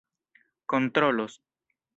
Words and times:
kontrolos 0.71 1.33